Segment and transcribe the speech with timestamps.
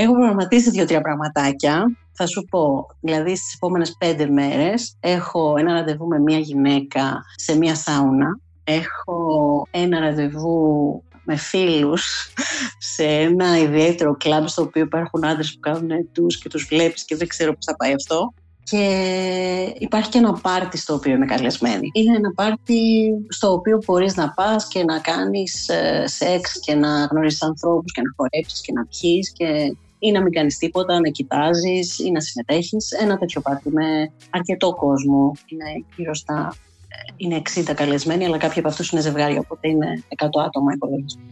[0.00, 1.96] Έχω προγραμματίσει δύο-τρία πραγματάκια.
[2.12, 7.56] Θα σου πω, δηλαδή στις επόμενες πέντε μέρες έχω ένα ραντεβού με μία γυναίκα σε
[7.56, 8.38] μία σάουνα.
[8.64, 12.32] Έχω ένα ραντεβού με φίλους
[12.78, 17.16] σε ένα ιδιαίτερο κλαμπ στο οποίο υπάρχουν άντρες που κάνουν τους και τους βλέπεις και
[17.16, 18.34] δεν ξέρω πώς θα πάει αυτό.
[18.62, 21.90] Και υπάρχει και ένα πάρτι στο οποίο είμαι καλεσμένη.
[21.92, 27.04] Είναι ένα πάρτι στο οποίο μπορείς να πας και να κάνεις ε, σεξ και να
[27.04, 31.08] γνωρίσεις ανθρώπους και να χορέψεις και να πιείς και ή να μην κάνεις τίποτα, να
[31.08, 32.90] κοιτάζεις ή να συμμετέχεις.
[32.92, 35.32] Ένα τέτοιο πάρτι με αρκετό κόσμο.
[35.46, 36.54] Είναι γύρω στα
[36.88, 41.22] ε, είναι 60 καλεσμένοι, αλλά κάποιοι από αυτούς είναι ζευγάρια, οπότε είναι 100 άτομα υπολογισμοί.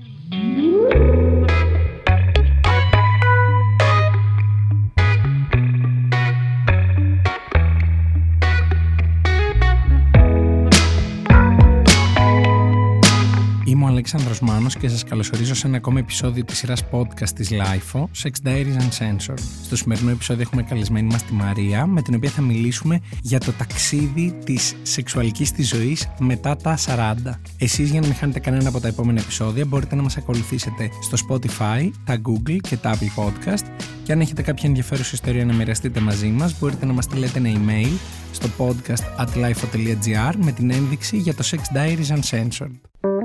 [14.07, 18.49] Αλέξανδρος Μάνος και σας καλωσορίζω σε ένα ακόμα επεισόδιο της σειράς podcast της LIFO, Sex
[18.49, 19.39] Diaries Uncensored.
[19.63, 23.53] Στο σημερινό επεισόδιο έχουμε καλεσμένη μας τη Μαρία, με την οποία θα μιλήσουμε για το
[23.53, 27.41] ταξίδι της σεξουαλικής της ζωής μετά τα 40.
[27.59, 31.17] Εσείς για να μην χάνετε κανένα από τα επόμενα επεισόδια μπορείτε να μας ακολουθήσετε στο
[31.29, 33.65] Spotify, τα Google και τα Apple Podcast
[34.03, 37.51] και αν έχετε κάποια ενδιαφέρουσα ιστορία να μοιραστείτε μαζί μας μπορείτε να μας στείλετε ένα
[37.53, 37.93] email
[38.33, 43.16] στο podcast at lifo.gr με την ένδειξη για το Sex Diaries Uncensored.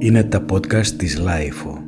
[0.00, 1.78] Είναι τα podcast της LiFO.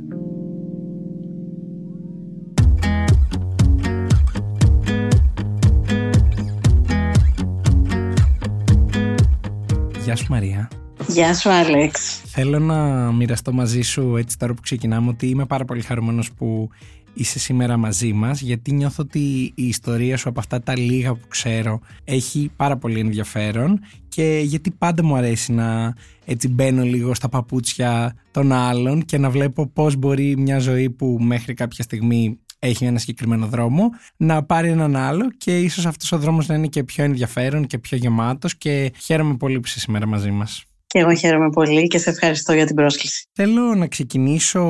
[10.04, 10.68] Γεια σου Μαρία.
[11.08, 12.22] Γεια σου Άλεξ.
[12.26, 12.76] Θέλω να
[13.12, 16.68] μοιραστώ μαζί σου έτσι τώρα που ξεκινάμε ότι είμαι πάρα πολύ χαρούμενος που
[17.14, 21.28] είσαι σήμερα μαζί μας γιατί νιώθω ότι η ιστορία σου από αυτά τα λίγα που
[21.28, 25.94] ξέρω έχει πάρα πολύ ενδιαφέρον και γιατί πάντα μου αρέσει να
[26.24, 31.18] έτσι μπαίνω λίγο στα παπούτσια των άλλων και να βλέπω πώς μπορεί μια ζωή που
[31.20, 36.18] μέχρι κάποια στιγμή έχει ένα συγκεκριμένο δρόμο να πάρει έναν άλλο και ίσως αυτός ο
[36.18, 40.06] δρόμος να είναι και πιο ενδιαφέρον και πιο γεμάτος και χαίρομαι πολύ που είσαι σήμερα
[40.06, 40.64] μαζί μας.
[40.92, 43.28] Και εγώ χαίρομαι πολύ και σε ευχαριστώ για την πρόσκληση.
[43.32, 44.64] Θέλω να ξεκινήσω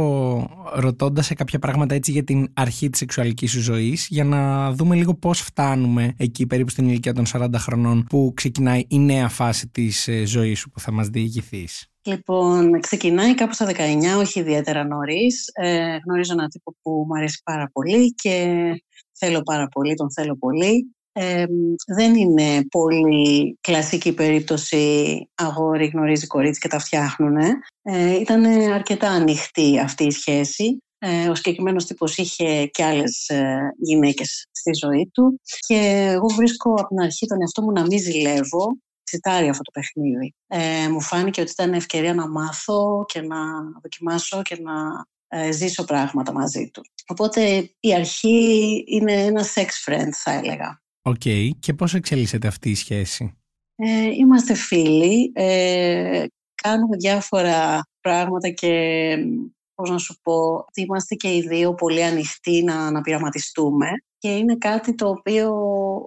[0.75, 4.97] ρωτώντας σε κάποια πράγματα έτσι για την αρχή της σεξουαλικής σου ζωής για να δούμε
[4.97, 9.69] λίγο πώς φτάνουμε εκεί περίπου στην ηλικία των 40 χρονών που ξεκινάει η νέα φάση
[9.69, 11.87] της ε, ζωής σου που θα μας διηγηθείς.
[12.03, 13.73] Λοιπόν, ξεκινάει κάπου στα 19,
[14.19, 15.45] όχι ιδιαίτερα νωρίς.
[15.53, 18.63] Ε, γνωρίζω έναν τύπο που μου αρέσει πάρα πολύ και
[19.19, 20.95] θέλω πάρα πολύ, τον θέλω πολύ
[21.87, 27.37] δεν είναι πολύ κλασική περίπτωση αγόρι γνωρίζει κορίτσι και τα φτιάχνουν.
[27.83, 30.83] Ε, ήταν αρκετά ανοιχτή αυτή η σχέση.
[31.03, 35.41] Ε, ο συγκεκριμένος τύπος είχε και άλλες ε, γυναίκες στη ζωή του.
[35.67, 38.77] Και εγώ βρίσκω από την αρχή τον εαυτό μου να μην ζηλεύω.
[39.05, 40.35] Τσιτάρει αυτό το παιχνίδι.
[40.47, 43.37] Ε, μου φάνηκε ότι ήταν ευκαιρία να μάθω και να
[43.83, 44.73] δοκιμάσω και να
[45.29, 46.83] ε, ζήσω πράγματα μαζί του.
[47.07, 50.83] Οπότε η αρχή είναι ένα sex friend θα έλεγα.
[51.03, 51.21] Οκ.
[51.59, 53.35] Και πώς εξελίσσεται αυτή η σχέση;
[53.77, 55.33] Ε, είμαστε φίλοι.
[55.35, 56.25] Ε,
[56.63, 59.17] κάνουμε διάφορα πράγματα και
[59.81, 63.87] πώς να σου πω, είμαστε και οι δύο πολύ ανοιχτοί να, να πειραματιστούμε
[64.19, 65.53] και είναι κάτι το οποίο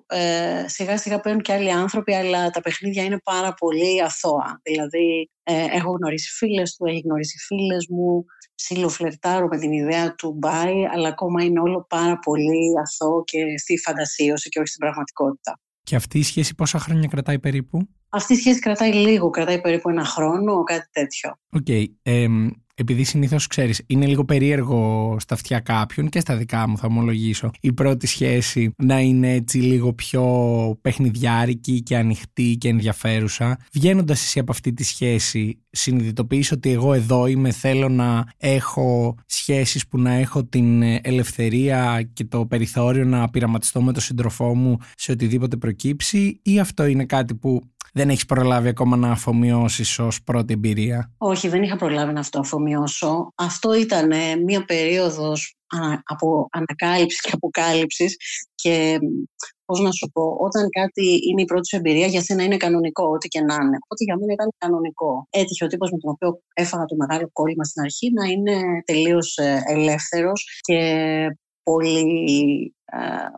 [0.07, 4.59] ε, σιγά σιγά παίρνουν και άλλοι άνθρωποι αλλά τα παιχνίδια είναι πάρα πολύ αθώα.
[4.63, 8.25] Δηλαδή ε, έχω γνωρίσει φίλες του, έχει γνωρίσει φίλες μου,
[8.55, 13.77] ψιλοφλερτάρω με την ιδέα του bi, αλλά ακόμα είναι όλο πάρα πολύ αθώο και στη
[13.77, 15.59] φαντασίωση και όχι στην πραγματικότητα.
[15.83, 19.89] Και αυτή η σχέση πόσα χρόνια κρατάει περίπου; Αυτή η σχέση κρατάει λίγο, κρατάει περίπου
[19.89, 21.37] ένα χρόνο, κάτι τέτοιο.
[21.49, 21.65] OK.
[21.67, 21.85] Okay
[22.75, 27.51] επειδή συνήθως ξέρεις, είναι λίγο περίεργο στα αυτιά κάποιον και στα δικά μου, θα ομολογήσω,
[27.61, 30.23] η πρώτη σχέση να είναι έτσι λίγο πιο
[30.81, 33.57] παιχνιδιάρικη και ανοιχτή και ενδιαφέρουσα.
[33.73, 39.87] Βγαίνοντας εσύ από αυτή τη σχέση, συνειδητοποιείς ότι εγώ εδώ είμαι, θέλω να έχω σχέσεις
[39.87, 45.11] που να έχω την ελευθερία και το περιθώριο να πειραματιστώ με τον σύντροφό μου σε
[45.11, 47.61] οτιδήποτε προκύψει ή αυτό είναι κάτι που
[47.93, 52.39] δεν έχεις προλάβει ακόμα να αφομοιώσεις ως πρώτη εμπειρία; Όχι, δεν είχα προλάβει να αυτό
[52.39, 53.31] αφομοιώσω.
[53.35, 54.11] Αυτό ήταν
[54.43, 55.55] μία περίοδος
[56.03, 58.15] από ανακάλυψης και αποκάλυψης
[58.55, 58.99] και
[59.65, 63.03] πώς να σου πω, όταν κάτι είναι η πρώτη σου εμπειρία, για σένα είναι κανονικό,
[63.09, 63.77] ό,τι και να είναι.
[63.83, 65.27] Οπότε για μένα ήταν κανονικό.
[65.29, 69.37] Έτυχε ο τύπος με τον οποίο έφαγα το μεγάλο κόλλημα στην αρχή να είναι τελείως
[69.37, 70.79] ε, ελεύθερος και
[71.63, 72.75] πολύ,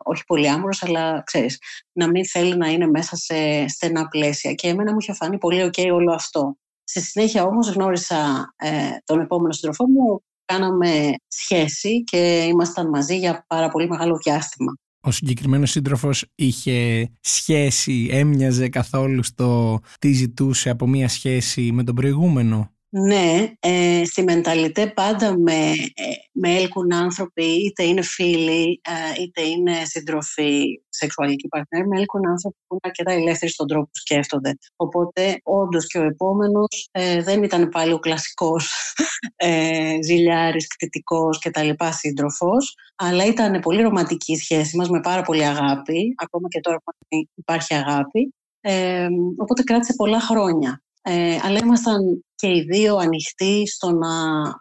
[0.04, 1.58] όχι πολύ άμορος, αλλά ξέρεις,
[1.92, 4.54] να μην θέλει να είναι μέσα σε στενά πλαίσια.
[4.54, 6.58] Και εμένα μου είχε φανεί πολύ ok όλο αυτό.
[6.84, 8.70] Στη συνέχεια όμως γνώρισα ε,
[9.04, 14.74] τον επόμενο σύντροφό μου, κάναμε σχέση και ήμασταν μαζί για πάρα πολύ μεγάλο διάστημα.
[15.02, 21.96] Ο συγκεκριμένος σύντροφος είχε σχέση, έμοιαζε καθόλου στο τι ζητούσε από μία σχέση με τον
[21.96, 29.22] προηγούμενο; Ναι, ε, στη μενταλιτέ πάντα με, ε, με έλκουν άνθρωποι, είτε είναι φίλοι, ε,
[29.22, 33.92] είτε είναι συντροφοί, σεξουαλική παρτνέρ, με έλκουν άνθρωποι που είναι αρκετά ελεύθεροι στον τρόπο που
[34.00, 34.58] σκέφτονται.
[34.76, 38.94] Οπότε, όντως και ο επόμενος ε, δεν ήταν πάλι ο κλασικός
[39.36, 41.70] ε, ζηλιάρης, κτητικό κτλ.
[41.90, 46.16] σύντροφος, αλλά ήταν πολύ ρομαντική η σχέση μας με πάρα πολύ αγάπη.
[46.18, 46.92] Ακόμα και τώρα που
[47.36, 48.34] υπάρχει αγάπη.
[48.62, 49.08] Ε,
[49.38, 50.85] οπότε κράτησε πολλά χρόνια.
[51.08, 54.10] Ε, αλλά ήμασταν και οι δύο ανοιχτοί στο να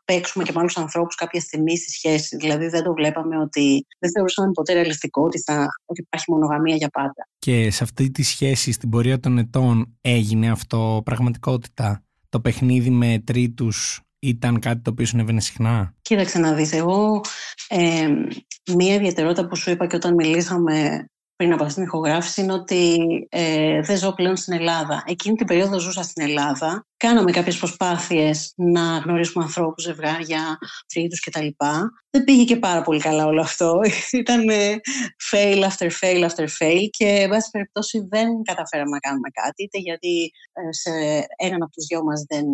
[0.04, 2.36] παίξουμε και με άλλου ανθρώπους κάποια στιγμή στη σχέση.
[2.36, 3.86] Δηλαδή δεν το βλέπαμε ότι.
[3.98, 7.28] Δεν θεωρούσαμε ποτέ ρεαλιστικό ότι, θα, ότι υπάρχει μονογαμία για πάντα.
[7.38, 13.22] Και σε αυτή τη σχέση, στην πορεία των ετών, έγινε αυτό πραγματικότητα; Το παιχνίδι με
[13.26, 17.20] τρίτους ήταν κάτι το οποίο συνέβαινε συχνά; Κοίταξε να δεις, εγώ
[17.68, 18.08] ε,
[18.76, 21.04] μία ιδιαιτερότητα που σου είπα και όταν μιλήσαμε
[21.36, 22.98] πριν από αυτή την ηχογράφηση είναι ότι
[23.30, 25.02] ε, δεν ζω πλέον στην Ελλάδα.
[25.06, 26.86] Εκείνη την περίοδο ζούσα στην Ελλάδα.
[27.04, 30.58] Κάναμε κάποιες προσπάθειες να γνωρίσουμε ανθρώπους, ζευγάρια,
[30.94, 31.46] τρίτους κτλ.
[32.10, 33.80] Δεν πήγε και πάρα πολύ καλά όλο αυτό.
[34.22, 34.44] Ήταν
[35.30, 39.78] fail after fail after fail και εν πάση περιπτώσει δεν καταφέραμε να κάνουμε κάτι είτε
[39.78, 40.90] γιατί ε, σε
[41.36, 42.44] έναν από τους δυο μας δεν,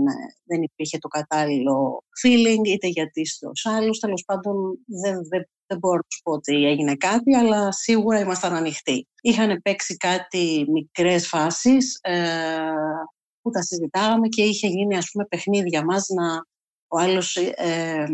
[0.44, 3.98] δεν υπήρχε το κατάλληλο feeling είτε γιατί στους άλλους.
[3.98, 4.54] Τέλος πάντων
[5.02, 9.08] δεν, δεν δεν μπορώ να σου πω ότι έγινε κάτι, αλλά σίγουρα ήμασταν ανοιχτοί.
[9.20, 12.16] Είχαν παίξει κάτι μικρές φάσεις ε,
[13.42, 16.48] που τα συζητάγαμε και είχε γίνει ας πούμε παιχνίδια μας να
[16.92, 18.06] ο άλλος ε,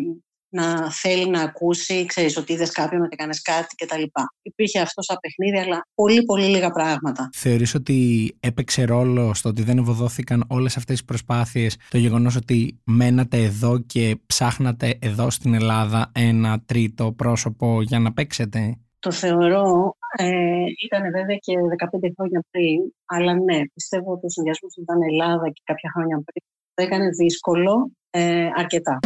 [0.49, 4.03] να θέλει να ακούσει, ξέρεις ότι είδες κάποιον ότι έκανες κάτι κτλ.
[4.43, 7.29] Υπήρχε αυτό σαν παιχνίδι, αλλά πολύ πολύ λίγα πράγματα.
[7.33, 12.81] Θεωρείς ότι έπαιξε ρόλο στο ότι δεν ευωδόθηκαν όλες αυτές τις προσπάθειες το γεγονός ότι
[12.85, 19.97] μένατε εδώ και ψάχνατε εδώ στην Ελλάδα ένα τρίτο πρόσωπο για να παίξετε; Το θεωρώ,
[20.19, 21.53] ε, ήταν βέβαια και
[21.85, 26.43] 15 χρόνια πριν, αλλά ναι, πιστεύω ότι ο συνδυασμός ήταν Ελλάδα και κάποια χρόνια πριν
[26.75, 28.99] το έκανε δύσκολο ε, αρκετά.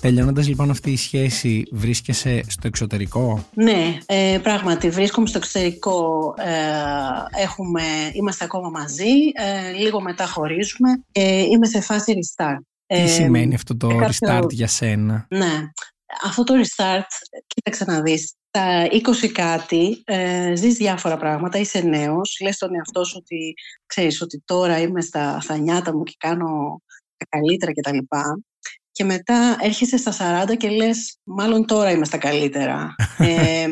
[0.00, 6.34] Τελειώνοντας λοιπόν αυτή η σχέση, βρίσκεσαι στο εξωτερικό; Ναι, ε, πράγματι βρίσκομαι στο εξωτερικό.
[6.38, 7.82] Ε, έχουμε,
[8.12, 11.04] είμαστε ακόμα μαζί, ε, λίγο μετά χωρίζουμε.
[11.12, 12.58] Ε, είμαι σε φάση restart.
[12.86, 15.70] Τι ε, σημαίνει αυτό το restart για σένα; Ναι,
[16.24, 17.10] αυτό το restart,
[17.46, 23.04] κοίταξε να δεις, τα 20 κάτι, ε, ζεις διάφορα πράγματα, είσαι νέος, λες τον εαυτό
[23.04, 23.54] σου ότι
[23.86, 26.82] ξέρεις ότι τώρα είμαι στα, στα νιάτα μου και κάνω
[27.16, 27.98] τα καλύτερα κτλ
[29.00, 32.94] και μετά έρχεσαι στα 40 και λες μάλλον τώρα είμαι στα καλύτερα.
[33.18, 33.66] ε,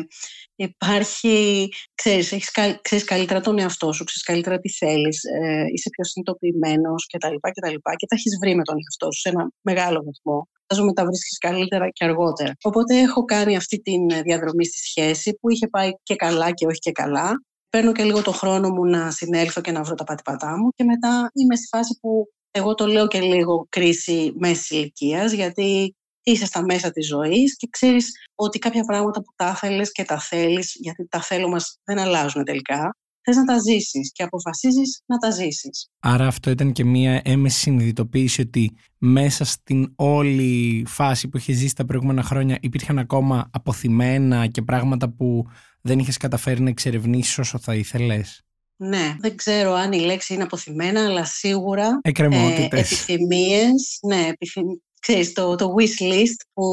[0.55, 6.03] υπάρχει, ξέρεις, έχεις, ξέρεις καλύτερα τον εαυτό σου, ξέρεις καλύτερα τι θέλεις, ε, είσαι πιο
[6.03, 7.35] συνειδητοποιημένος κτλ.
[7.53, 10.47] Και, τα λοιπά, και τα έχεις βρει με τον εαυτό σου σε ένα μεγάλο βαθμό.
[10.67, 12.51] Φαντάζομαι τα βρίσκεις καλύτερα και αργότερα.
[12.61, 13.91] Οπότε έχω κάνει αυτή τη
[14.23, 17.31] διαδρομή στη σχέση που είχε πάει και καλά και όχι και καλά.
[17.69, 20.83] Παίρνω και λίγο το χρόνο μου να συνέλθω και να βρω τα πατήπατά μου και
[20.83, 26.45] μετά είμαι στη φάση που εγώ το λέω και λίγο κρίση μέσης ηλικίας, γιατί είσαι
[26.45, 30.75] στα μέσα της ζωής και ξέρεις ότι κάποια πράγματα που τα θέλεις και τα θέλεις,
[30.79, 35.31] γιατί τα θέλω μας δεν αλλάζουν τελικά, θες να τα ζήσεις και αποφασίζεις να τα
[35.31, 35.87] ζήσεις.
[35.99, 41.75] Άρα αυτό ήταν και μία έμεση συνειδητοποίηση ότι μέσα στην όλη φάση που είχες ζήσει
[41.75, 45.45] τα προηγούμενα χρόνια υπήρχαν ακόμα αποθυμένα και πράγματα που
[45.81, 48.41] δεν είχες καταφέρει να εξερευνήσεις όσο θα ήθελες;
[48.81, 54.63] Ναι, δεν ξέρω αν η λέξη είναι αποθυμένα, αλλά σίγουρα ε, επιθυμίες, ναι, επιθυμ...
[54.99, 56.63] ξέρεις, το, το wish list που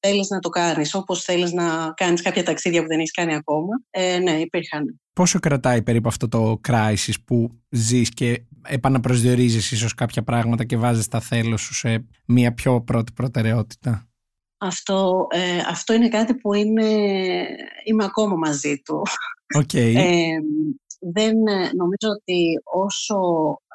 [0.00, 3.82] θέλεις να το κάνεις, όπως θέλεις να κάνεις κάποια ταξίδια που δεν έχεις κάνει ακόμα.
[3.90, 5.00] Ε, ναι, υπήρχαν.
[5.12, 11.08] Πόσο κρατάει περίπου αυτό το crisis που ζεις και επαναπροσδιορίζεις ίσως κάποια πράγματα και βάζεις
[11.08, 14.08] τα θέλω σου σε μια πιο πρώτη προτεραιότητα;
[14.58, 16.88] Αυτό, ε, αυτό είναι κάτι που είμαι,
[17.84, 19.02] είμαι ακόμα μαζί του.
[19.58, 19.94] Okay.
[19.96, 20.38] Ε,
[21.10, 23.18] δεν ε, νομίζω ότι όσο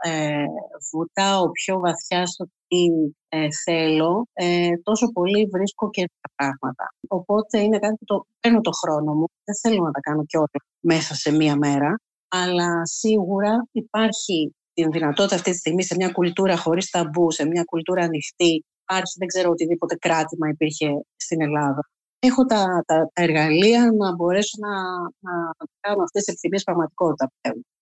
[0.04, 0.46] ε,
[0.92, 2.86] βουτάω πιο βαθιά στο τι
[3.30, 6.86] ε, θέλω, ε, τόσο πολύ βρίσκω και τα πράγματα.
[7.08, 9.26] Οπότε είναι κάτι που το παίρνω το χρόνο μου.
[9.44, 10.48] Δεν θέλω να τα κάνω και όλα
[10.80, 12.00] μέσα σε μία μέρα.
[12.28, 17.64] Αλλά σίγουρα υπάρχει την δυνατότητα αυτή τη στιγμή σε μια κουλτούρα χωρίς ταμπού, σε μια
[17.64, 18.66] κουλτούρα ανοιχτή.
[18.82, 21.82] Υπάρχει, δεν ξέρω, οτιδήποτε κράτημα υπήρχε στην Ελλάδα
[22.20, 24.72] έχω τα, τα, εργαλεία να μπορέσω να,
[25.20, 27.32] να κάνω αυτές τις επιθυμίες πραγματικότητα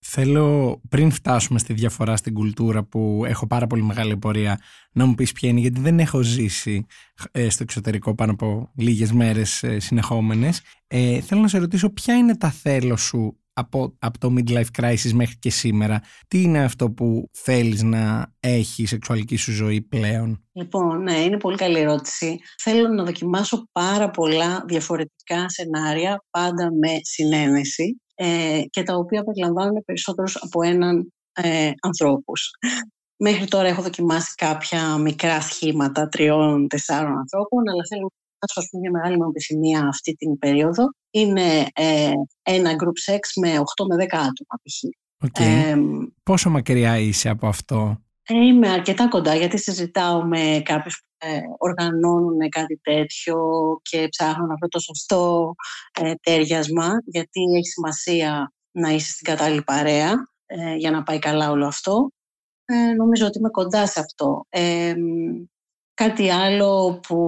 [0.08, 4.60] Θέλω πριν φτάσουμε στη διαφορά στην κουλτούρα που έχω πάρα πολύ μεγάλη πορεία
[4.92, 6.86] να μου πεις ποια είναι γιατί δεν έχω ζήσει
[7.32, 10.62] ε, στο εξωτερικό πάνω από λίγες μέρες ε, συνεχόμενες.
[10.88, 15.12] Ε, θέλω να σε ρωτήσω ποια είναι τα θέλω σου από, από το midlife crisis
[15.14, 20.44] μέχρι και σήμερα, τι είναι αυτό που θέλεις να έχεις η σεξουαλική σου ζωή πλέον;
[20.52, 22.40] Λοιπόν, ναι, είναι πολύ καλή ερώτηση.
[22.62, 29.84] Θέλω να δοκιμάσω πάρα πολλά διαφορετικά σενάρια, πάντα με συνένεση ε, και τα οποία περιλαμβάνουν
[29.86, 32.50] περισσότερους από έναν ε, ανθρώπους.
[33.18, 38.12] Μέχρι τώρα έχω δοκιμάσει κάποια μικρά σχήματα τριών-τεσσάρων ανθρώπων, αλλά θέλω
[38.48, 40.84] να σας πούμε μια μεγάλη μου επιθυμία αυτή την περίοδο.
[41.12, 42.12] Είναι ε,
[42.44, 44.84] ένα group sex με 8 με 10 άτομα π.χ.
[45.28, 45.76] Okay.
[46.24, 52.50] Πόσο μακριά είσαι από αυτό; Είμαι αρκετά κοντά γιατί συζητάω με κάποιους που ε, οργανώνουν
[52.50, 53.38] κάτι τέτοιο
[53.82, 55.56] και ψάχνουν αυτό το σωστό
[56.02, 60.14] ε, τέριασμα γιατί έχει σημασία να είσαι στην κατάλληλη παρέα
[60.46, 62.10] ε, για να πάει καλά όλο αυτό.
[62.66, 64.46] Ε, νομίζω ότι είμαι κοντά σε αυτό.
[65.96, 67.20] Κάτι άλλο που,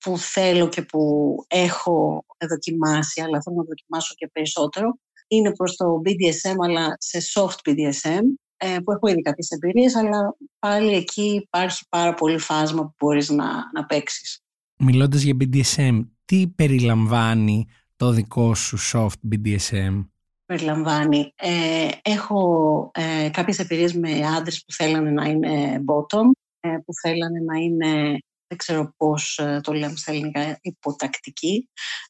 [0.00, 6.00] που θέλω και που έχω δοκιμάσει, αλλά θέλω να δοκιμάσω και περισσότερο, είναι προς το
[6.04, 8.22] BDSM, αλλά σε soft BDSM,
[8.56, 13.30] ες, που έχω ήδη κάποιες εμπειρίες, αλλά πάλι εκεί υπάρχει πάρα πολύ φάσμα που μπορείς
[13.30, 14.40] να, να παίξεις.
[14.78, 20.06] Μιλώντας για BDSM, τι περιλαμβάνει το δικό σου soft BDSM?
[20.52, 21.32] περιλαμβάνει.
[21.36, 26.41] Ε, έχω ε, κάποιες εμπειρίες με άντρες που θέλανε να είναι bottom, ε,
[26.84, 31.68] που θέλανε να είναι, δεν ξέρω πώς ε, το λέμε στα ελληνικά, υποτακτική.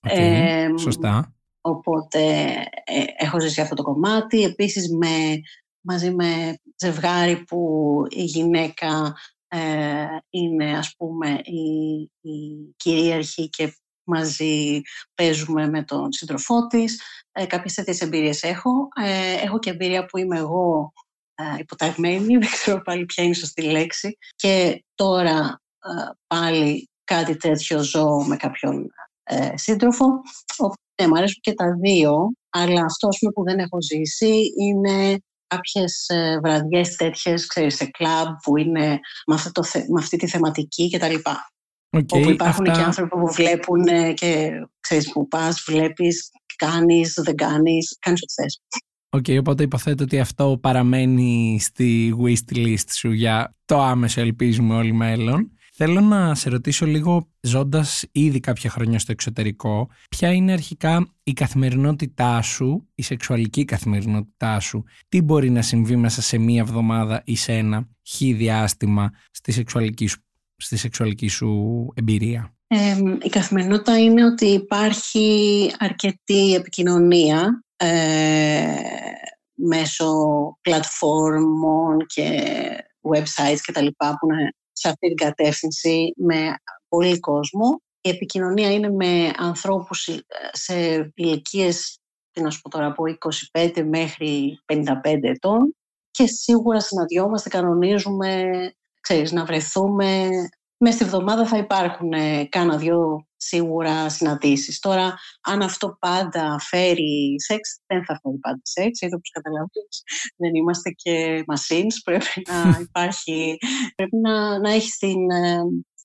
[0.09, 1.35] Okay, σωστά.
[1.61, 2.55] Οπότε
[3.17, 4.43] έχω ζήσει αυτό το κομμάτι.
[4.43, 5.41] Επίσης με,
[5.81, 9.15] μαζί με ζευγάρι που η γυναίκα
[10.31, 14.81] είναι ας πούμε η, η κυρίαρχη και μαζί
[15.15, 17.03] παίζουμε με τον σύντροφό της.
[17.33, 18.89] Ε, κάποιες τέτοιες εμπειρίες έχω.
[19.03, 21.02] Ε, έχω και εμπειρία που είμαι εγώ ε,
[21.59, 24.17] υποταγμένη, δεν ξέρω πάλι ποια είναι η σωστή λέξη.
[24.37, 28.87] Και τώρα ε, πάλι κάτι τέτοιο ζω με κάποιον
[29.23, 30.07] ε, σύντροφο.
[31.01, 36.39] Ναι, μου αρέσουν και τα δύο, αλλά αυτό που δεν έχω ζήσει είναι κάποιες ε,
[36.43, 41.15] βραδιές τέτοιες, ξέρεις, σε κλαμπ που είναι με, αυτό το, με αυτή τη θεματική κτλ.
[41.97, 42.81] Okay, όπου υπάρχουν αυτά...
[42.81, 43.85] και άνθρωποι που βλέπουν
[44.15, 48.61] και ξέρεις που πας, βλέπεις, κάνεις, δεν κάνεις, κάνεις ό,τι θες.
[49.15, 54.75] OK, okay, οπότε υποθέτω ότι αυτό παραμένει στη wish list σου για το άμεσο ελπίζουμε
[54.75, 55.51] όλοι μέλλον.
[55.75, 61.33] Θέλω να σε ρωτήσω λίγο, ζώντας ήδη κάποια χρόνια στο εξωτερικό, ποια είναι αρχικά η
[61.33, 67.37] καθημερινότητά σου, η σεξουαλική καθημερινότητά σου, τι μπορεί να συμβεί μέσα σε μία εβδομάδα ή
[67.37, 70.19] σε ένα χι διάστημα στη σεξουαλική σου
[70.57, 72.55] στη σεξουαλική σου εμπειρία;
[73.23, 77.72] η καθημερινότητα είναι ότι υπάρχει αρκετή επικοινωνία ε,
[79.55, 80.13] μέσω
[80.61, 82.41] πλατφόρμων και
[83.13, 86.55] websites και τα λοιπά που είναι σε αυτή την κατεύθυνση με
[86.89, 87.83] πολύ κόσμο.
[88.01, 90.09] Η επικοινωνία είναι με ανθρώπους
[90.53, 91.97] σε ηλικίες
[92.33, 93.03] τι να σου πω τώρα, από
[93.59, 94.85] 25 μέχρι 55
[95.23, 95.77] ετών
[96.11, 98.51] και σίγουρα συναντιόμαστε, κανονίζουμε
[99.01, 100.29] ξέρεις, να βρεθούμε.
[100.77, 104.79] Μέσα στη βδομάδα θα υπάρχουν ε, κάνα δυο σίγουρα συναντήσεις.
[104.79, 110.03] Τώρα, αν αυτό πάντα φέρει σεξ, δεν θα φέρει πάντα σεξ, γιατί όπως καταλαβαίνεις
[110.37, 113.59] δεν είμαστε και machines, πρέπει να υπάρχει,
[113.95, 115.63] πρέπει να, να έχεις την, ε,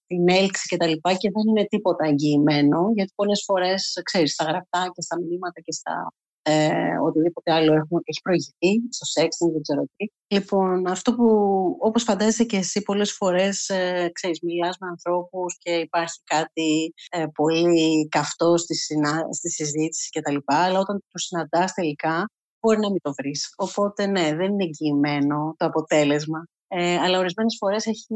[0.07, 4.43] την έλξη και τα λοιπά και δεν είναι τίποτα εγγυημένο, γιατί πολλές φορές, ξέρεις, στα
[4.43, 6.13] γραπτά και στα μηνύματα και στα
[6.49, 10.05] ε, οτιδήποτε άλλο έχουμε, έχει προηγηθεί, στο σεξ, δεν ξέρω τι.
[10.27, 11.27] Λοιπόν, αυτό που
[11.79, 17.25] όπως φαντάζεσαι και εσύ πολλές φορές, ε, ξέρεις, μιλάς με ανθρώπους και υπάρχει κάτι ε,
[17.33, 19.27] πολύ καυτό στη, συνα...
[19.31, 20.37] στη συζήτηση κτλ.
[20.45, 23.53] Αλλά όταν το συναντάς τελικά, μπορεί να μην το βρεις.
[23.55, 26.47] Οπότε ναι, δεν είναι εγγυημένο το αποτέλεσμα.
[26.67, 28.15] Ε, αλλά ορισμένες φορές έχει,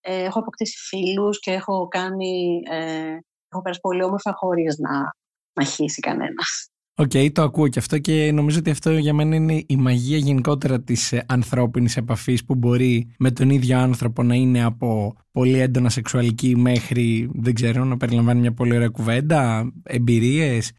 [0.00, 5.14] ε, έχω αποκτήσει φίλους και έχω κάνει, ε, έχω περάσει πολύ όμορφα χωρίς να,
[5.52, 6.70] να χύσει κανένας.
[7.00, 10.16] OK, okay, το ακούω και αυτό και νομίζω ότι αυτό για μένα είναι η μαγεία
[10.16, 15.58] γενικότερα της ε, ανθρώπινης επαφής που μπορεί με τον ίδιο άνθρωπο να είναι από πολύ
[15.58, 20.72] έντονα σεξουαλική μέχρι, δεν ξέρω, να περιλαμβάνει μια πολύ ωραία κουβέντα, εμπειρίες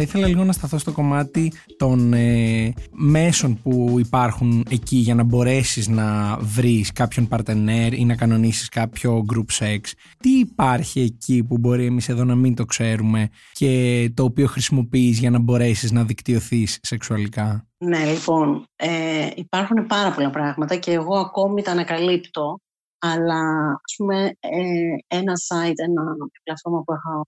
[0.00, 5.22] Θα ήθελα λίγο να σταθώ στο κομμάτι των ε, μέσων που υπάρχουν εκεί για να
[5.22, 9.78] μπορέσεις να βρεις κάποιον παρτενέρ ή να κανονίσεις κάποιο group sex.
[10.18, 15.18] Τι υπάρχει εκεί που μπορεί εμείς εδώ να μην το ξέρουμε και το οποίο χρησιμοποιείς
[15.18, 21.18] για να μπορέσεις να δικτυωθείς σεξουαλικά; Ναι, λοιπόν, ε, υπάρχουν πάρα πολλά πράγματα και εγώ
[21.18, 22.60] ακόμη τα ανακαλύπτω
[22.98, 23.40] αλλά
[23.84, 26.02] ας πούμε ε, ένα site, ένα
[26.42, 27.26] πλατφόρμα που έχω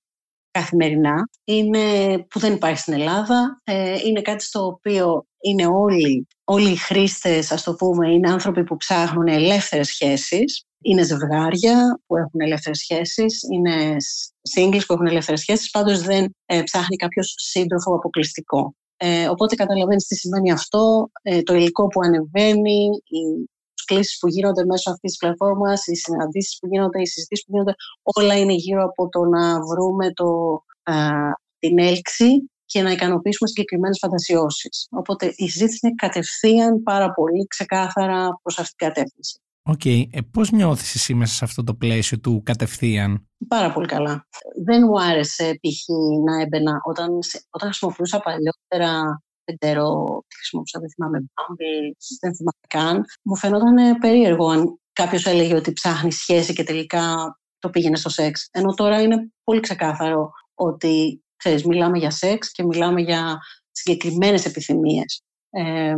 [0.51, 3.61] καθημερινά, είναι, που δεν υπάρχει στην Ελλάδα.
[3.65, 8.65] Ε, είναι κάτι στο οποίο είναι όλοι, όλοι οι χρήστες, ας το πούμε, είναι άνθρωποι
[8.65, 10.65] που ψάχνουν ελεύθερες σχέσεις.
[10.83, 13.97] Είναι ζευγάρια που έχουν ελεύθερες σχέσεις, είναι
[14.55, 18.75] singles που έχουν ελεύθερες σχέσεις, πάντως δεν ε, ψάχνει κάποιος σύντροφο αποκλειστικό.
[18.97, 22.89] Ε, οπότε καταλαβαίνεις τι σημαίνει αυτό, ε, το υλικό που ανεβαίνει,
[23.81, 27.53] οι κλήσεις που γίνονται μέσω αυτής της πλατφόρμας, οι συναντήσεις που γίνονται, οι συζητήσεις που
[27.53, 30.29] γίνονται, όλα είναι γύρω από το να βρούμε το,
[30.83, 30.95] α,
[31.59, 34.87] την έλξη και να ικανοποιήσουμε συγκεκριμένες φαντασιώσεις.
[34.91, 39.41] Οπότε η συζήτηση είναι κατευθείαν πάρα πολύ ξεκάθαρα προς αυτή την κατεύθυνση.
[39.63, 39.81] OK.
[39.85, 40.03] Okay.
[40.11, 44.27] Ε, πώς νιώθεις εσύ μέσα σε αυτό το πλαίσιο του κατευθείαν; Πάρα πολύ καλά.
[44.65, 45.89] Δεν μου άρεσε π.χ.
[46.25, 47.09] να έμπαινα όταν,
[47.51, 53.05] όταν χρησιμοποιούσα παλιότερα Tinder, χρησιμοποιούσα, δεν θυμάμαι, Bumble, δεν θυμάμαι καν.
[53.23, 58.49] Μου φαινόταν περίεργο αν κάποιος έλεγε ότι ψάχνει σχέση και τελικά το πήγαινε στο σεξ.
[58.51, 63.39] Ενώ τώρα είναι πολύ ξεκάθαρο ότι ξέρεις, μιλάμε για σεξ και μιλάμε για
[63.71, 65.23] συγκεκριμένες επιθυμίες.
[65.51, 65.95] Ε,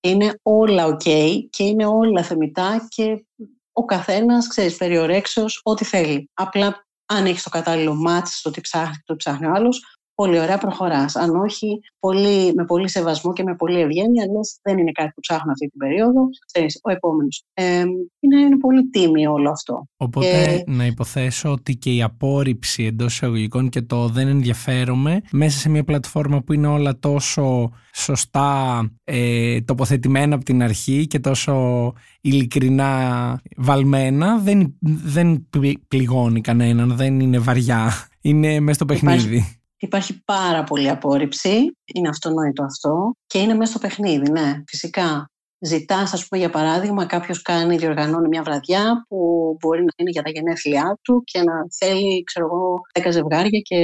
[0.00, 1.02] είναι όλα οκ
[1.50, 3.26] και είναι όλα θεμητά και
[3.72, 6.30] ο καθένας, ξέρεις, περί ορέξεως ό,τι θέλει.
[6.34, 10.58] Απλά αν έχεις το κατάλληλο μάτι στο τι ψάχνει, το ψάχνει ο άλλος, πολύ ωραία
[10.58, 11.16] προχωράς.
[11.16, 15.20] Αν όχι, πολύ, με πολύ σεβασμό και με πολύ ευγένεια, λες δεν είναι κάτι που
[15.20, 16.28] ψάχνω αυτή την περίοδο.
[16.46, 17.44] Ξέρεις, ο επόμενος.
[17.54, 17.84] Ε,
[18.20, 19.88] είναι, είναι πολύ τίμιο όλο αυτό.
[19.96, 25.68] Οπότε να υποθέσω ότι και η απόρριψη εντός εισαγωγικών και το δεν ενδιαφέρομαι μέσα σε
[25.68, 33.40] μια πλατφόρμα που είναι όλα τόσο σωστά ε, τοποθετημένα από την αρχή και τόσο ειλικρινά
[33.56, 35.48] βαλμένα δεν, δεν
[35.88, 37.92] πληγώνει κανέναν, δεν είναι βαριά.
[38.20, 39.36] Είναι μέσα στο παιχνίδι.
[39.36, 39.57] Υπάρχει
[40.24, 45.26] πάρα πολύ απόρριψη, είναι αυτονόητο αυτό και είναι μέσα στο παιχνίδι, ναι, φυσικά.
[45.60, 49.16] Ζητάς, ας πούμε, για παράδειγμα, κάποιος κάνει, διοργανώνει μια βραδιά που
[49.60, 53.80] μπορεί να είναι για τα γενέθλιά του και να θέλει, ξέρω εγώ, 10 ζευγάρια και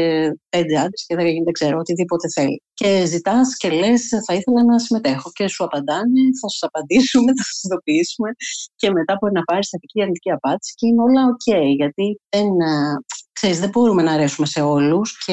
[0.49, 2.63] 5 άντρες και 10 δεν ξέρω, οτιδήποτε θέλει.
[2.75, 5.31] Και ζητάς και λες, θα ήθελα να συμμετέχω.
[5.33, 8.31] Και σου απαντάνε, θα σου απαντήσουμε, θα σου ειδοποιήσουμε.
[8.81, 11.49] Και μετά μπορεί να πάρεις θετική αρνητική απάντηση και είναι όλα OK.
[11.81, 12.49] Γιατί δεν,
[13.35, 15.33] ξέρεις, δεν μπορούμε να αρέσουμε σε όλους και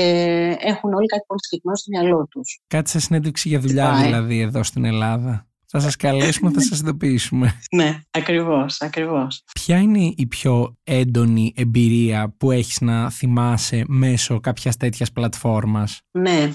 [0.60, 2.62] έχουν όλοι κάτι πολύ συγκεκριμένο στο μυαλό τους.
[2.68, 5.46] Κάτι σαν συνέντευξη για δουλειά δηλαδή εδώ στην Ελλάδα.
[5.74, 7.60] Θα σας καλέσουμε, θα σας ειδοποιήσουμε.
[7.78, 9.44] ναι, ακριβώς, ακριβώς.
[9.54, 16.52] Ποια είναι η πιο έντονη εμπειρία που έχεις να θυμάσαι μέσω κάποιας τέτοιας πλατφόρμας; Ναι,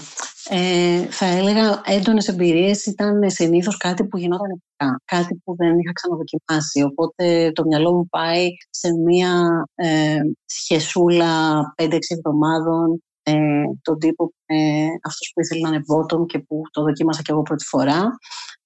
[0.49, 5.91] ε, θα έλεγα έντονες εμπειρίες ήταν συνήθως κάτι που γινόταν ειδικά, κάτι που δεν είχα
[5.93, 6.81] ξαναδοκιμάσει.
[6.81, 13.33] Οπότε το μυαλό μου πάει σε μια ε, σχεσούλα 5-6 εβδομάδων ε,
[13.81, 17.41] τον τύπο ε, αυτός που ήθελε να είναι bottom και που το δοκίμασα και εγώ
[17.41, 18.17] πρώτη φορά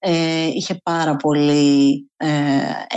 [0.03, 2.27] ε, είχε πάρα πολύ ε,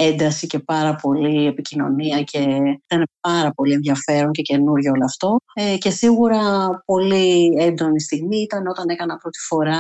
[0.09, 2.39] ένταση και πάρα πολύ επικοινωνία και
[2.85, 5.37] ήταν πάρα πολύ ενδιαφέρον και καινούριο όλο αυτό.
[5.55, 6.41] Ε, και σίγουρα
[6.85, 9.79] πολύ έντονη στιγμή ήταν όταν έκανα πρώτη φορά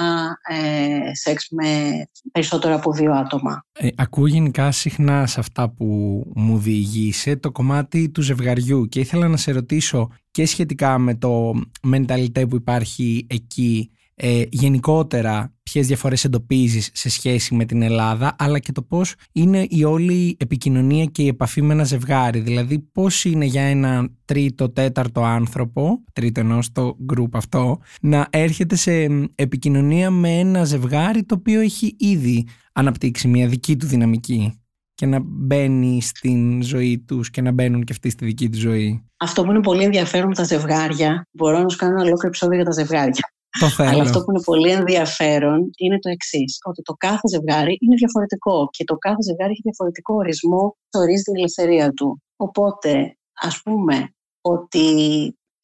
[0.48, 3.64] ε, σεξ με περισσότερο από δύο άτομα.
[3.72, 5.86] Ε, ακούω γενικά συχνά σε αυτά που
[6.34, 11.52] μου διηγείσαι το κομμάτι του ζευγαριού και ήθελα να σε ρωτήσω και σχετικά με το
[11.94, 18.58] mentality που υπάρχει εκεί ε, γενικότερα ποιες διαφορές εντοπίζεις σε σχέση με την Ελλάδα αλλά
[18.58, 23.24] και το πώς είναι η όλη επικοινωνία και η επαφή με ένα ζευγάρι δηλαδή πώς
[23.24, 28.92] είναι για ένα τρίτο, τέταρτο άνθρωπο τρίτο ενός στο group αυτό να έρχεται σε
[29.34, 34.58] επικοινωνία με ένα ζευγάρι το οποίο έχει ήδη αναπτύξει μια δική του δυναμική
[34.94, 39.04] και να μπαίνει στην ζωή τους και να μπαίνουν και αυτοί στη δική του ζωή.
[39.16, 42.56] Αυτό που είναι πολύ ενδιαφέρον με τα ζευγάρια, μπορώ να σου κάνω ένα ολόκληρο επεισόδιο
[42.56, 43.32] για τα ζευγάρια.
[43.60, 43.88] Το θέλω.
[43.88, 48.68] Αλλά αυτό που είναι πολύ ενδιαφέρον είναι το εξής: Ότι το κάθε ζευγάρι είναι διαφορετικό
[48.70, 52.22] και το κάθε ζευγάρι έχει διαφορετικό ορισμό, ορίζει την ελευθερία του.
[52.36, 54.88] Οπότε, ας πούμε ότι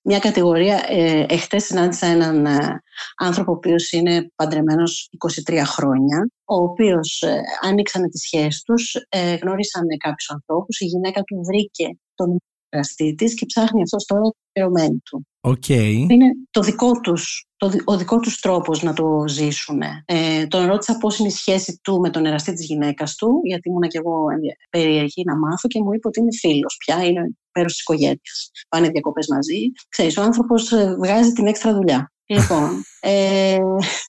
[0.02, 2.82] μια κατηγορία, ε, εχθές συνάντησα έναν ε,
[3.16, 5.08] άνθρωπο ο οποίος είναι παντρεμένος
[5.48, 11.22] 23 χρόνια, ο οποίος ε, άνοιξαν τις σχέσεις τους, ε, γνώρισαν κάποιους ανθρώπους, η γυναίκα
[11.22, 12.36] του βρήκε τον
[12.68, 15.26] εργαστή της και ψάχνει αυτός τώρα το πληρωμένο του.
[15.42, 16.06] Okay.
[16.08, 19.82] Είναι το δικό τους, το, ο δικό τους τρόπος να το ζήσουν.
[20.04, 23.68] Ε, τον ρώτησα πώς είναι η σχέση του με τον εραστή της γυναίκας του, γιατί
[23.68, 24.24] ήμουν και εγώ
[24.70, 28.50] περίεργη να μάθω και μου είπε ότι είναι φίλος πια, είναι μέρος της οικογένειας.
[28.68, 29.72] Πάνε διακοπές μαζί.
[29.88, 32.12] Ξέρεις, ο άνθρωπος ε, βγάζει την έξτρα δουλειά.
[32.26, 33.58] Λοιπόν, ε,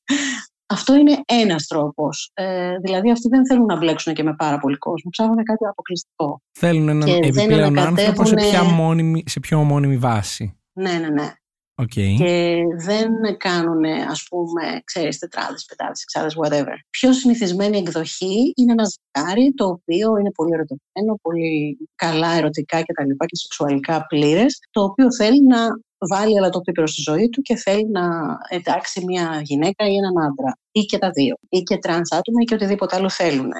[0.75, 2.31] αυτό είναι ένας τρόπος.
[2.33, 5.09] Ε, δηλαδή, αυτοί δεν θέλουν να μπλέξουν και με πάρα πολύ κόσμο.
[5.09, 6.41] Ψάχνουν κάτι αποκλειστικό.
[6.51, 10.55] Θέλουν έναν επιπλέον άνθρωπο σε, ποια μόνιμη, σε πιο μόνιμη βάση.
[10.73, 11.33] Ναι, ναι, ναι.
[11.81, 12.15] Okay.
[12.17, 16.75] Και δεν κάνουν, ας πούμε, ξέρεις, τετράδες, πεντάδες, εξάδες, whatever.
[16.89, 22.93] Πιο συνηθισμένη εκδοχή είναι ένα ζευγάρι το οποίο είναι πολύ ερωτημένο, πολύ καλά ερωτικά και
[22.93, 25.67] τα λοιπά και σεξουαλικά πλήρες, το οποίο θέλει να
[26.09, 28.09] βάλει αλατοπίπερο στη ζωή του και θέλει να
[28.49, 32.45] εντάξει μια γυναίκα ή έναν άντρα ή και τα δύο ή και τρανς άτομα ή
[32.45, 33.51] και οτιδήποτε άλλο θέλουν.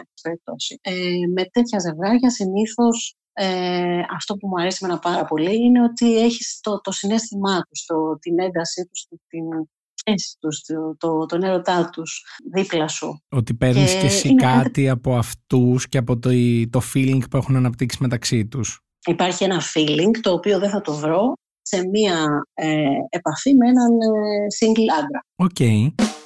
[0.82, 0.92] Ε,
[1.34, 6.60] με τέτοια ζευγάρια συνήθως ε, αυτό που μου αρέσει εμένα πάρα πολύ είναι ότι έχεις
[6.62, 9.44] το, το συναίσθημά τους, το, την έντασή τους, την
[9.94, 13.24] σχέση τους, το, το, τον έρωτά τους δίπλα σου.
[13.30, 16.30] Ότι παίρνεις και, και εσύ κάτι από αυτούς και από το,
[16.70, 18.80] το feeling που έχουν αναπτύξει μεταξύ τους.
[19.06, 23.92] Υπάρχει ένα feeling το οποίο δεν θα το βρω σε μία ε, επαφή με έναν
[23.92, 25.26] ε, single άντρα.
[25.36, 25.50] Ok.
[25.60, 26.21] Okay.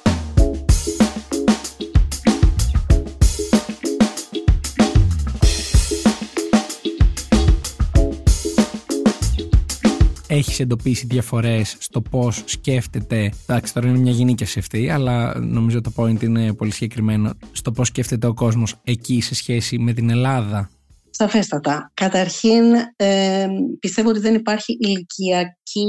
[10.36, 13.32] Έχεις εντοπίσει διαφορές στο πώς σκέφτεται.
[13.46, 17.30] Εντάξει, τώρα είναι μια γυναίκα αυτή, αλλά νομίζω το point είναι πολύ συγκεκριμένο.
[17.52, 20.70] Στο πώς σκέφτεται ο κόσμος εκεί σε σχέση με την Ελλάδα.
[21.10, 21.90] Σαφέστατα.
[21.94, 22.64] Καταρχήν,
[22.96, 23.46] ε,
[23.80, 25.86] πιστεύω ότι δεν υπάρχει ηλικιακή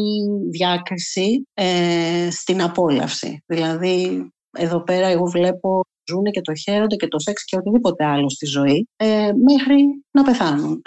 [0.52, 3.44] διάκριση ε, στην απόλαυση.
[3.46, 8.30] Δηλαδή, εδώ πέρα εγώ βλέπω ζουν και το χαίρονται και το σεξ και οτιδήποτε άλλο
[8.30, 10.82] στη ζωή ε, μέχρι να πεθάνουν.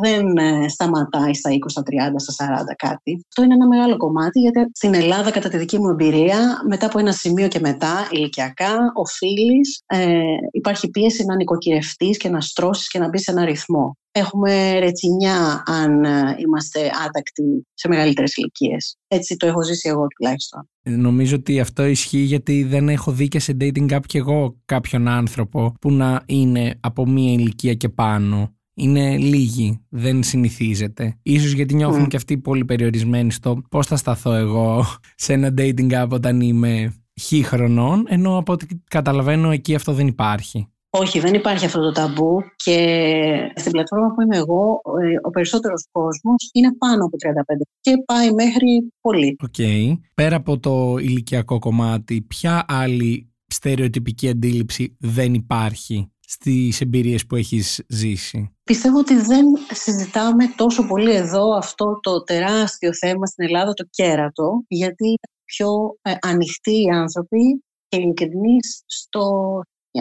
[0.00, 1.84] Δεν ε, σταματάει στα 20, στα 30,
[2.16, 3.24] στα 40 κάτι.
[3.28, 6.98] Αυτό είναι ένα μεγάλο κομμάτι γιατί στην Ελλάδα κατά τη δική μου εμπειρία μετά από
[6.98, 10.20] ένα σημείο και μετά ηλικιακά οφείλεις, ε,
[10.50, 13.96] υπάρχει πίεση να νοικοκυρευτείς και να στρώσεις και να μπεις σε ένα ρυθμό.
[14.12, 18.96] Έχουμε ρετσινιά αν ε, είμαστε άτακτοι σε μεγαλύτερες ηλικίες.
[19.08, 20.68] Έτσι το έχω ζήσει εγώ τουλάχιστον.
[20.82, 25.08] Νομίζω ότι αυτό ισχύει γιατί δεν έχω δει και σε dating app και εγώ κάποιον
[25.08, 28.57] άνθρωπο που να είναι από μία ηλικία και πάνω.
[28.78, 31.18] Είναι λίγοι, δεν συνηθίζεται.
[31.22, 32.08] Ίσως γιατί νιώθουν mm.
[32.08, 36.94] και αυτοί πολύ περιορισμένοι στο πώς θα σταθώ εγώ σε ένα dating app όταν είμαι
[37.20, 40.68] χι χρονών, ενώ από ό,τι καταλαβαίνω εκεί αυτό δεν υπάρχει.
[40.90, 42.76] Όχι, δεν υπάρχει αυτό το ταμπού και
[43.54, 48.32] στην πλατφόρμα που είμαι εγώ ε, ο περισσότερος κόσμος είναι πάνω από 35 και πάει
[48.32, 49.36] μέχρι πολύ.
[49.42, 49.54] Ok.
[49.58, 49.92] Okay.
[50.14, 57.84] Πέρα από το ηλικιακό κομμάτι, ποια άλλη στερεοτυπική αντίληψη δεν υπάρχει; Στις εμπειρίες που έχεις
[57.88, 63.84] ζήσει; Πιστεύω ότι δεν συζητάμε τόσο πολύ εδώ αυτό το τεράστιο θέμα στην Ελλάδα, το
[63.90, 65.68] κέρατο, γιατί είναι πιο
[66.02, 69.24] ε, ανοιχτοί οι άνθρωποι και ειλικρινείς στο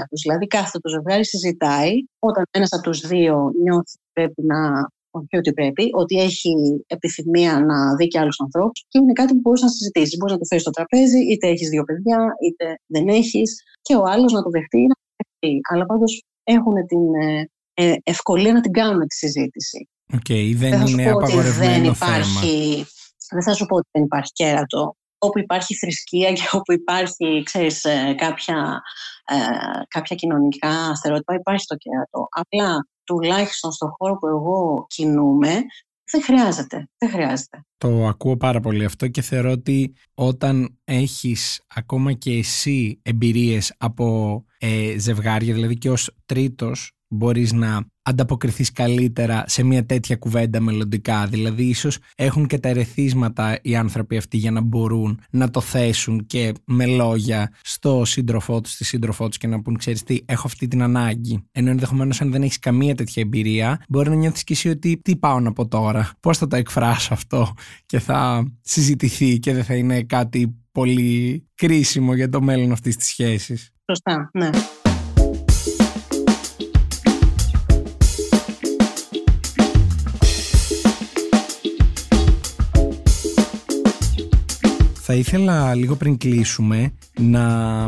[0.09, 0.21] τους.
[0.21, 5.37] Δηλαδή κάθε το ζευγάρι συζητάει όταν ένας από τους δύο νιώθει ότι πρέπει να όχι
[5.37, 6.53] ότι πρέπει, ότι έχει
[6.87, 10.17] επιθυμία να δει και άλλους ανθρώπους και είναι κάτι που μπορείς να συζητήσεις.
[10.17, 14.03] Μπορείς να το θέσει στο τραπέζι, είτε έχεις δύο παιδιά, είτε δεν έχεις, και ο
[14.03, 14.95] άλλος να το δεχτεί ή να
[15.39, 15.59] το δεχτεί.
[15.73, 19.89] Αλλά πάντως έχουν την ε, ε, ευκολία να την κάνουν τη συζήτηση.
[20.13, 22.85] Okay, δεν, δεν είναι απαγορευμένο δεν υπάρχει,
[23.31, 24.95] Δεν θα σου πω ότι δεν υπάρχει κέρατο.
[25.17, 28.81] Όπου υπάρχει θρησκεία και όπου υπάρχει ξέρεις, ε, κάποια,
[29.25, 29.35] ε,
[29.87, 32.27] κάποια κοινωνικά στερεότυπα, υπάρχει το κέρατο.
[32.29, 35.61] Απλά τουλάχιστον στον χώρο που εγώ κινούμαι,
[36.11, 36.89] δεν χρειάζεται.
[36.97, 37.61] Δεν χρειάζεται.
[37.77, 44.45] Το ακούω πάρα πολύ αυτό και θεωρώ ότι όταν έχεις ακόμα και εσύ εμπειρίες από
[44.57, 51.27] ε, ζευγάρια, δηλαδή και ως τρίτος μπορείς να ανταποκριθείς καλύτερα σε μια τέτοια κουβέντα μελλοντικά.
[51.27, 56.25] Δηλαδή ίσως έχουν και τα ερεθίσματα οι άνθρωποι αυτοί για να μπορούν να το θέσουν
[56.25, 60.47] και με λόγια στο σύντροφό τους, στη σύντροφό τους και να πούν ξέρεις τι, έχω
[60.47, 61.43] αυτή την ανάγκη.
[61.51, 65.15] Ενώ ενδεχομένως αν δεν έχεις καμία τέτοια εμπειρία μπορεί να νιώθεις και εσύ ότι τι
[65.15, 67.53] πάω να πω τώρα, πώς θα το εκφράσω αυτό
[67.85, 73.07] και θα συζητηθεί και δεν θα είναι κάτι πολύ κρίσιμο για το μέλλον αυτής της
[73.07, 73.73] σχέσης.
[73.85, 74.49] Σωστά, ναι.
[85.09, 87.87] Θα ήθελα λίγο πριν κλείσουμε να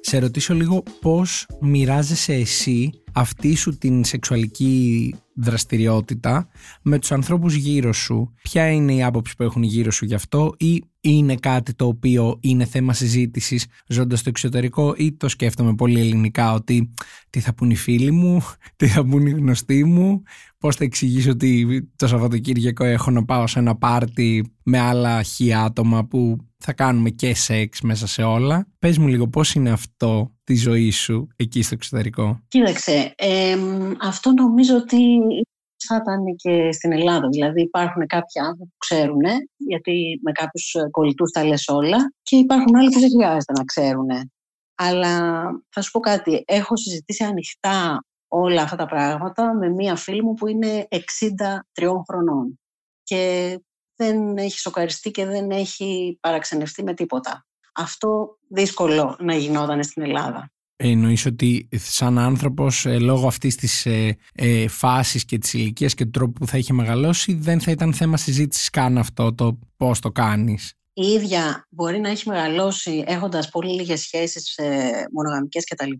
[0.00, 6.48] σε ρωτήσω λίγο πώς μοιράζεσαι εσύ αυτή σου την σεξουαλική δραστηριότητα
[6.82, 8.34] με τους ανθρώπους γύρω σου.
[8.42, 12.38] Ποια είναι η άποψη που έχουν γύρω σου γι' αυτό ή είναι κάτι το οποίο
[12.40, 16.90] είναι θέμα συζήτησης ζώντας στο εξωτερικό ή το σκέφτομαι πολύ ελληνικά ότι
[17.30, 18.42] τι θα πούν οι φίλοι μου,
[18.76, 20.22] τι θα πούν οι γνωστοί μου,
[20.58, 25.54] πώς θα εξηγήσω ότι το Σαββατοκύριακο έχω να πάω σε ένα πάρτι με άλλα χι
[25.54, 28.66] άτομα που θα κάνουμε και σεξ μέσα σε όλα.
[28.78, 33.14] Πες μου λίγο πώς είναι αυτό τη ζωή σου εκεί στο εξωτερικό; Κοίταξε,
[34.00, 34.96] αυτό νομίζω ότι
[35.86, 37.28] θα ήταν και στην Ελλάδα.
[37.28, 39.22] Δηλαδή υπάρχουν κάποιοι άνθρωποι που ξέρουν,
[39.56, 44.08] γιατί με κάποιους κολλητούς τα λες όλα, και υπάρχουν άλλοι που δεν χρειάζεται να ξέρουν.
[44.74, 50.22] Αλλά θα σου πω κάτι, έχω συζητήσει ανοιχτά όλα αυτά τα πράγματα με μία φίλη
[50.22, 50.98] μου που είναι 63
[52.08, 52.60] χρονών.
[53.02, 53.58] Και
[53.96, 57.46] δεν έχει σοκαριστεί και δεν έχει παραξενευτεί με τίποτα.
[57.74, 60.50] Αυτό δύσκολο να γινόταν στην Ελλάδα.
[60.76, 66.04] Εννοείς ότι σαν άνθρωπος ε, λόγω αυτής της ε, ε, φάσης και της ηλικίας και
[66.04, 70.00] του τρόπου που θα είχε μεγαλώσει δεν θα ήταν θέμα συζήτησης καν αυτό το πώς
[70.00, 75.90] το κάνεις η ίδια μπορεί να έχει μεγαλώσει έχοντας πολύ λίγες σχέσεις ε, μονογαμικές κτλ.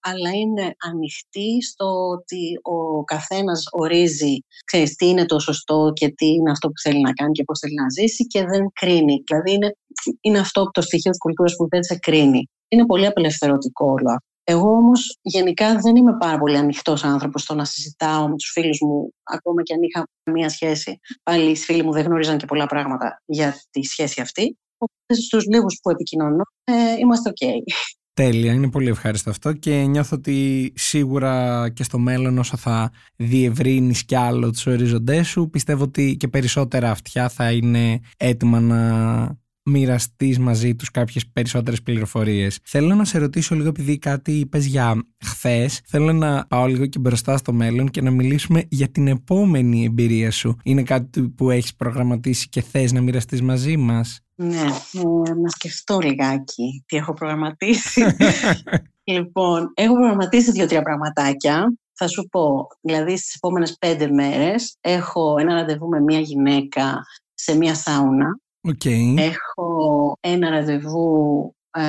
[0.00, 6.26] Αλλά είναι ανοιχτή στο ότι ο καθένας ορίζει ξέρεις, τι είναι το σωστό και τι
[6.26, 9.22] είναι αυτό που θέλει να κάνει και πώς θέλει να ζήσει και δεν κρίνει.
[9.26, 9.76] Δηλαδή είναι,
[10.20, 12.48] είναι αυτό το στοιχείο της κουλτούρας που δεν σε κρίνει.
[12.68, 14.32] Είναι πολύ απελευθερωτικό όλο αυτό.
[14.46, 18.78] Εγώ όμως γενικά δεν είμαι πάρα πολύ ανοιχτός άνθρωπος στο να συζητάω με τους φίλους
[18.80, 20.98] μου, ακόμα και αν είχα μία σχέση.
[21.22, 24.58] Πάλι οι φίλοι μου δεν γνωρίζαν και πολλά πράγματα για τη σχέση αυτή.
[24.78, 27.64] Οπότε στους λίγους που επικοινωνώ ε, είμαστε οκ.
[28.14, 34.04] Τέλεια, είναι πολύ ευχάριστο αυτό και νιώθω ότι σίγουρα και στο μέλλον όσο θα διευρύνεις
[34.04, 38.78] κι άλλο τους ορίζοντές σου πιστεύω ότι και περισσότερα αυτιά θα είναι έτοιμα να
[39.64, 42.58] μοιραστείς μαζί τους κάποιες περισσότερες πληροφορίες.
[42.64, 46.98] Θέλω να σε ρωτήσω λίγο, επειδή κάτι είπες για χθες, θέλω να πάω λίγο και
[46.98, 50.56] μπροστά στο μέλλον και να μιλήσουμε για την επόμενη εμπειρία σου.
[50.64, 55.98] Είναι κάτι που έχεις προγραμματίσει και θες να μοιραστείς μαζί μας; Ναι, ε, να σκεφτώ
[55.98, 58.02] λιγάκι τι έχω προγραμματίσει.
[59.14, 61.74] λοιπόν, έχω προγραμματίσει δύο-τρία πραγματάκια.
[61.96, 67.02] Θα σου πω, δηλαδή στις επόμενες πέντε μέρες έχω ένα ραντεβού με μια γυναίκα
[67.34, 69.14] σε μια σάουνα Okay.
[69.16, 71.82] Έχω ένα ραντεβού ε,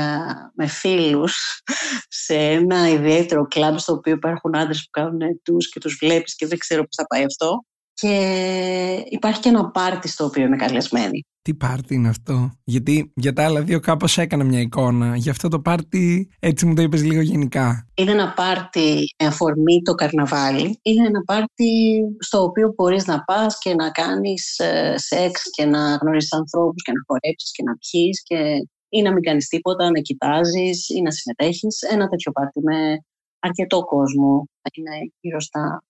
[0.54, 1.62] με φίλους
[2.10, 6.48] σε ένα ιδιαίτερο κλαμπ στο οποίο υπάρχουν άντρες που κάνουν τους και τους βλέπεις και
[6.48, 7.66] δεν ξέρω πώς θα πάει αυτό.
[8.02, 11.26] Και υπάρχει και ένα πάρτι στο οποίο είμαι καλεσμένη.
[11.42, 15.16] Τι πάρτι είναι αυτό, Γιατί για τα άλλα δύο κάπως έκανα μια εικόνα.
[15.16, 17.88] Γι' αυτό το πάρτι έτσι μου το είπες λίγο γενικά.
[17.94, 20.80] Είναι ένα πάρτι με αφορμή το καρναβάλι.
[20.82, 25.96] Είναι ένα πάρτι στο οποίο μπορείς να πας και να κάνεις ε, σεξ και να
[25.96, 30.00] γνωρίσεις ανθρώπους και να χορέψεις και να πιείς και ή να μην κάνεις τίποτα, να
[30.00, 31.82] κοιτάζεις ή να συμμετέχεις.
[31.82, 33.00] Ένα τέτοιο πάρτι με
[33.40, 34.48] αρκετό κόσμο.
[34.74, 35.84] Είναι γύρω στα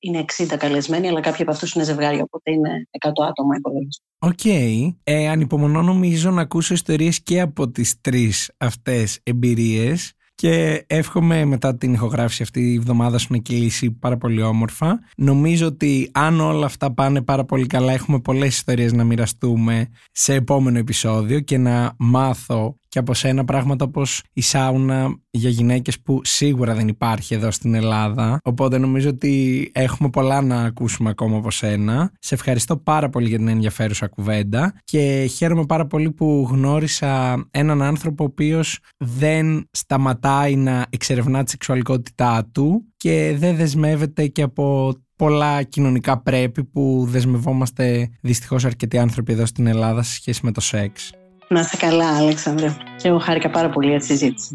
[0.00, 2.70] είναι 60 καλεσμένοι, αλλά κάποιοι από αυτούς είναι ζευγάρια, οπότε είναι
[3.06, 4.04] 100 άτομα υπολόγισε.
[4.18, 4.32] Ok.
[4.42, 4.94] Okay.
[5.02, 11.76] Ε, ανυπομονώ νομίζω να ακούσω ιστορίες και από τις τρεις αυτές εμπειρίες και εύχομαι μετά
[11.76, 15.00] την ηχογράφηση αυτή η εβδομάδα σου να κυλήσει πάρα πολύ όμορφα.
[15.16, 20.34] Νομίζω ότι αν όλα αυτά πάνε πάρα πολύ καλά έχουμε πολλές ιστορίες να μοιραστούμε σε
[20.34, 26.20] επόμενο επεισόδιο και να μάθω και από σένα πράγματα όπως η σάουνα για γυναίκες που
[26.24, 28.38] σίγουρα δεν υπάρχει εδώ στην Ελλάδα.
[28.44, 32.12] Οπότε νομίζω ότι έχουμε πολλά να ακούσουμε ακόμα από σένα.
[32.18, 37.82] Σε ευχαριστώ πάρα πολύ για την ενδιαφέρουσα κουβέντα και χαίρομαι πάρα πολύ που γνώρισα έναν
[37.82, 44.94] άνθρωπο ο οποίος δεν σταματάει να εξερευνά τη σεξουαλικότητά του και δεν δεσμεύεται και από
[45.16, 50.60] πολλά κοινωνικά πρέπει που δεσμευόμαστε δυστυχώς αρκετοί άνθρωποι εδώ στην Ελλάδα σε σχέση με το
[50.60, 51.12] σεξ.
[51.52, 52.74] Να είστε καλά, Αλέξανδρε.
[52.96, 54.54] Και εγώ χάρηκα πάρα πολύ για τη συζήτηση.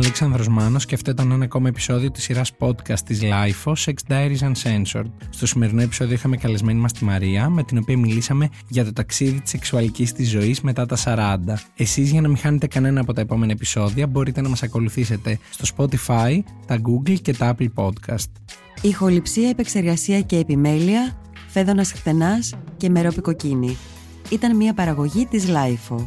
[0.00, 4.52] Αλέξανδρος Μάνος και αυτό ήταν ένα ακόμα επεισόδιο της σειράς podcast της LIFO Sex Diaries
[4.52, 5.10] Uncensored.
[5.30, 9.40] Στο σημερινό επεισόδιο είχαμε καλεσμένη μας τη Μαρία με την οποία μιλήσαμε για το ταξίδι
[9.40, 11.36] της σεξουαλικής της ζωής μετά τα 40.
[11.76, 15.74] Εσείς για να μην χάνετε κανένα από τα επόμενα επεισόδια μπορείτε να μας ακολουθήσετε στο
[15.76, 18.30] Spotify, τα Google και τα Apple Podcast.
[18.82, 23.76] Ηχοληψία, επεξεργασία και επιμέλεια, φέδωνας χτενάς και μερόπικοκίνη.
[24.30, 26.06] Ήταν μια παραγωγή της LIFO